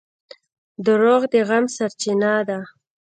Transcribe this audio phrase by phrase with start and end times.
[0.85, 2.59] •دروغ د غم سرچینه ده.